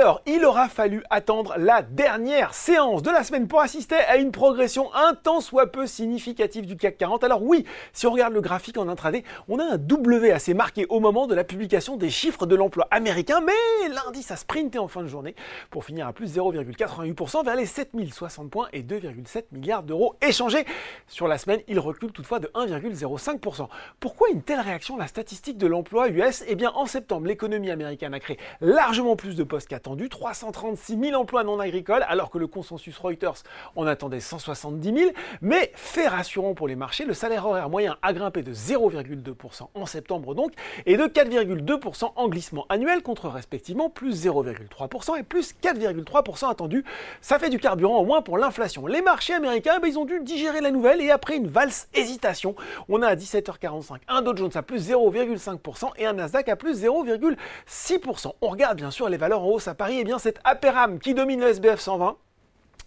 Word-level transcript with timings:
Alors, 0.00 0.22
il 0.26 0.44
aura 0.44 0.68
fallu 0.68 1.02
attendre 1.10 1.54
la 1.58 1.82
dernière 1.82 2.54
séance 2.54 3.02
de 3.02 3.10
la 3.10 3.24
semaine 3.24 3.48
pour 3.48 3.60
assister 3.60 3.96
à 3.96 4.16
une 4.16 4.30
progression 4.30 4.94
un 4.94 5.14
tant 5.14 5.40
soit 5.40 5.72
peu 5.72 5.88
significative 5.88 6.66
du 6.66 6.76
CAC 6.76 6.98
40. 6.98 7.24
Alors 7.24 7.42
oui, 7.42 7.64
si 7.92 8.06
on 8.06 8.12
regarde 8.12 8.32
le 8.32 8.40
graphique 8.40 8.78
en 8.78 8.88
intraday, 8.88 9.24
on 9.48 9.58
a 9.58 9.64
un 9.64 9.76
W 9.76 10.30
assez 10.30 10.54
marqué 10.54 10.86
au 10.88 11.00
moment 11.00 11.26
de 11.26 11.34
la 11.34 11.42
publication 11.42 11.96
des 11.96 12.10
chiffres 12.10 12.46
de 12.46 12.54
l'emploi 12.54 12.86
américain, 12.92 13.40
mais 13.40 13.88
l'indice 13.88 14.30
a 14.30 14.36
sprinté 14.36 14.78
en 14.78 14.86
fin 14.86 15.02
de 15.02 15.08
journée 15.08 15.34
pour 15.68 15.84
finir 15.84 16.06
à 16.06 16.12
plus 16.12 16.36
0,88% 16.36 17.44
vers 17.44 17.56
les 17.56 17.66
7060 17.66 18.50
points 18.50 18.68
et 18.72 18.84
2,7 18.84 19.46
milliards 19.50 19.82
d'euros 19.82 20.14
échangés. 20.22 20.64
Sur 21.08 21.26
la 21.26 21.38
semaine, 21.38 21.62
il 21.66 21.80
recule 21.80 22.12
toutefois 22.12 22.38
de 22.38 22.46
1,05%. 22.54 23.66
Pourquoi 23.98 24.28
une 24.28 24.42
telle 24.42 24.60
réaction? 24.60 24.96
La 24.96 25.08
statistique 25.08 25.58
de 25.58 25.66
l'emploi 25.66 26.08
US 26.08 26.44
Eh 26.46 26.54
bien, 26.54 26.70
en 26.76 26.86
septembre, 26.86 27.26
l'économie 27.26 27.72
américaine 27.72 28.14
a 28.14 28.20
créé 28.20 28.38
largement 28.60 29.16
plus 29.16 29.34
de 29.34 29.42
postes 29.42 29.66
attendu, 29.88 30.10
336 30.10 30.98
000 31.02 31.18
emplois 31.18 31.44
non 31.44 31.58
agricoles, 31.60 32.04
alors 32.08 32.28
que 32.28 32.36
le 32.36 32.46
consensus 32.46 32.98
Reuters 32.98 33.42
en 33.74 33.86
attendait 33.86 34.20
170 34.20 34.94
000. 34.94 35.12
Mais 35.40 35.72
fait 35.74 36.08
rassurant 36.08 36.52
pour 36.52 36.68
les 36.68 36.76
marchés, 36.76 37.06
le 37.06 37.14
salaire 37.14 37.46
horaire 37.46 37.70
moyen 37.70 37.96
a 38.02 38.12
grimpé 38.12 38.42
de 38.42 38.52
0,2% 38.52 39.68
en 39.72 39.86
septembre 39.86 40.34
donc, 40.34 40.52
et 40.84 40.98
de 40.98 41.04
4,2% 41.04 42.12
en 42.14 42.28
glissement 42.28 42.66
annuel, 42.68 43.02
contre 43.02 43.28
respectivement 43.28 43.88
plus 43.88 44.26
0,3% 44.26 45.18
et 45.18 45.22
plus 45.22 45.54
4,3% 45.62 46.50
attendu. 46.50 46.84
Ça 47.22 47.38
fait 47.38 47.48
du 47.48 47.58
carburant 47.58 48.00
au 48.00 48.04
moins 48.04 48.20
pour 48.20 48.36
l'inflation. 48.36 48.86
Les 48.86 49.00
marchés 49.00 49.32
américains, 49.32 49.78
ben, 49.80 49.88
ils 49.88 49.98
ont 49.98 50.04
dû 50.04 50.20
digérer 50.20 50.60
la 50.60 50.70
nouvelle 50.70 51.00
et 51.00 51.10
après 51.10 51.36
une 51.36 51.48
valse 51.48 51.88
hésitation, 51.94 52.54
on 52.90 53.00
a 53.00 53.06
à 53.06 53.14
17h45 53.14 54.00
un 54.08 54.20
Dow 54.20 54.36
Jones 54.36 54.50
à 54.54 54.62
plus 54.62 54.90
0,5% 54.90 55.92
et 55.96 56.04
un 56.04 56.12
Nasdaq 56.12 56.50
à 56.50 56.56
plus 56.56 56.84
0,6%. 56.84 58.32
On 58.42 58.48
regarde 58.48 58.76
bien 58.76 58.90
sûr 58.90 59.08
les 59.08 59.16
valeurs 59.16 59.42
en 59.42 59.48
hausse 59.48 59.68
à 59.68 59.77
Paris, 59.78 59.98
eh 60.00 60.04
bien 60.04 60.18
c'est 60.18 60.38
Aperam 60.44 60.98
qui 60.98 61.14
domine 61.14 61.40
le 61.40 61.46
SBF 61.46 61.80
120 61.80 62.16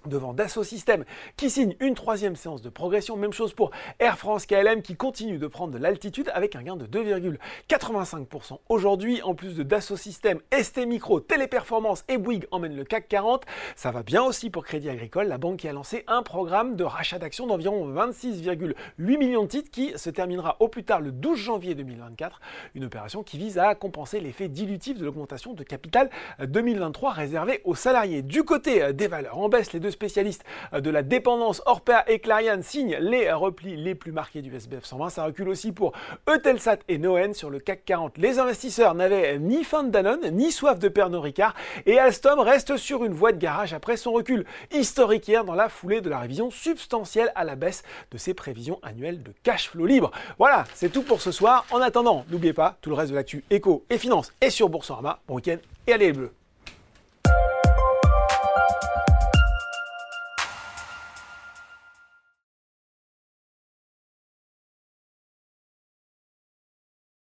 devant 0.05 0.33
Dassault 0.33 0.63
Systèmes 0.63 1.05
qui 1.37 1.49
signe 1.49 1.75
une 1.79 1.93
troisième 1.93 2.35
séance 2.35 2.61
de 2.61 2.69
progression. 2.69 3.17
Même 3.17 3.33
chose 3.33 3.53
pour 3.53 3.71
Air 3.99 4.17
France 4.17 4.45
KLM 4.45 4.81
qui 4.81 4.95
continue 4.95 5.37
de 5.37 5.47
prendre 5.47 5.73
de 5.73 5.77
l'altitude 5.77 6.31
avec 6.33 6.55
un 6.55 6.63
gain 6.63 6.75
de 6.75 6.85
2,85%. 6.85 8.59
Aujourd'hui, 8.69 9.21
en 9.21 9.35
plus 9.35 9.55
de 9.55 9.63
Dassault 9.63 9.97
Systèmes, 9.97 10.39
ST 10.51 10.85
Micro, 10.87 11.19
Téléperformance 11.19 12.03
et 12.07 12.17
Bouygues 12.17 12.47
emmènent 12.51 12.75
le 12.75 12.83
CAC 12.83 13.07
40. 13.07 13.45
Ça 13.75 13.91
va 13.91 14.03
bien 14.03 14.23
aussi 14.23 14.49
pour 14.49 14.65
Crédit 14.65 14.89
Agricole, 14.89 15.27
la 15.27 15.37
banque 15.37 15.57
qui 15.57 15.67
a 15.67 15.73
lancé 15.73 16.03
un 16.07 16.23
programme 16.23 16.75
de 16.75 16.83
rachat 16.83 17.19
d'actions 17.19 17.47
d'environ 17.47 17.87
26,8 17.93 18.75
millions 18.97 19.43
de 19.43 19.47
titres 19.47 19.71
qui 19.71 19.93
se 19.95 20.09
terminera 20.09 20.57
au 20.59 20.67
plus 20.67 20.83
tard 20.83 21.01
le 21.01 21.11
12 21.11 21.37
janvier 21.37 21.75
2024. 21.75 22.39
Une 22.75 22.85
opération 22.85 23.23
qui 23.23 23.37
vise 23.37 23.57
à 23.57 23.75
compenser 23.75 24.19
l'effet 24.19 24.47
dilutif 24.47 24.97
de 24.97 25.05
l'augmentation 25.05 25.53
de 25.53 25.63
capital 25.63 26.09
2023 26.39 27.11
réservé 27.11 27.61
aux 27.63 27.75
salariés. 27.75 28.21
Du 28.21 28.43
côté 28.43 28.93
des 28.93 29.07
valeurs 29.07 29.37
en 29.37 29.49
baisse, 29.49 29.73
les 29.73 29.79
deux 29.79 29.90
spécialistes 29.91 30.43
de 30.73 30.89
la 30.89 31.03
dépendance, 31.03 31.61
Orpea 31.65 32.03
et 32.07 32.19
Clarion 32.19 32.61
signent 32.61 32.97
les 32.99 33.31
replis 33.31 33.75
les 33.75 33.95
plus 33.95 34.11
marqués 34.11 34.41
du 34.41 34.55
SBF 34.55 34.85
120. 34.85 35.09
Ça 35.09 35.25
recule 35.25 35.49
aussi 35.49 35.71
pour 35.71 35.93
Eutelsat 36.29 36.77
et 36.87 36.97
Noen 36.97 37.33
sur 37.33 37.49
le 37.49 37.59
CAC 37.59 37.85
40. 37.85 38.17
Les 38.17 38.39
investisseurs 38.39 38.95
n'avaient 38.95 39.37
ni 39.39 39.63
faim 39.63 39.83
de 39.83 39.89
Danone, 39.89 40.31
ni 40.31 40.51
soif 40.51 40.79
de 40.79 40.89
Pernod 40.89 41.21
Ricard, 41.21 41.53
et 41.85 41.99
Alstom 41.99 42.39
reste 42.39 42.77
sur 42.77 43.03
une 43.03 43.13
voie 43.13 43.31
de 43.31 43.37
garage 43.37 43.73
après 43.73 43.97
son 43.97 44.11
recul 44.11 44.45
historique 44.71 45.27
hier 45.27 45.43
dans 45.43 45.55
la 45.55 45.69
foulée 45.69 46.01
de 46.01 46.09
la 46.09 46.19
révision 46.19 46.51
substantielle 46.51 47.31
à 47.35 47.43
la 47.43 47.55
baisse 47.55 47.83
de 48.11 48.17
ses 48.17 48.33
prévisions 48.33 48.79
annuelles 48.83 49.23
de 49.23 49.33
cash 49.43 49.69
flow 49.69 49.85
libre. 49.85 50.11
Voilà, 50.37 50.65
c'est 50.73 50.91
tout 50.91 51.03
pour 51.03 51.21
ce 51.21 51.31
soir. 51.31 51.65
En 51.71 51.81
attendant, 51.81 52.25
n'oubliez 52.29 52.53
pas, 52.53 52.77
tout 52.81 52.89
le 52.89 52.95
reste 52.95 53.11
de 53.11 53.15
l'actu 53.15 53.43
éco 53.49 53.85
et 53.89 53.97
finance 53.97 54.31
est 54.41 54.49
sur 54.49 54.69
Boursorama. 54.69 55.19
Bon 55.27 55.35
week-end 55.35 55.57
et 55.87 55.93
allez 55.93 56.07
les 56.07 56.13
bleus 56.13 56.40